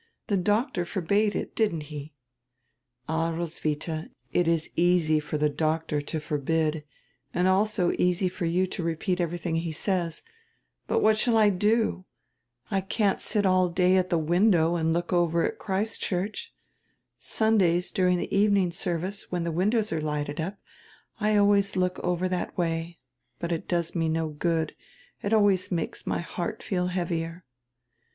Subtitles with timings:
[0.25, 2.15] The doctor forbade it, didn't he?"
[3.07, 6.83] "All, Roswitha, it is easy for the doctor to forbid,
[7.35, 10.23] and also easy for you to repeat everything he says.
[10.87, 12.05] But what shall I do?
[12.71, 16.51] I can't sit all day long at the window and look over toward Christ's Church.
[17.19, 20.57] Sundays, during the evening service, when the windows are lighted up,
[21.19, 22.97] I always look over that way;
[23.37, 24.75] but it does me no good,
[25.21, 27.45] it always makes my heart feel heavier."